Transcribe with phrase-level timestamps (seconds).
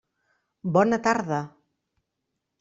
[0.77, 1.39] Bona tarda.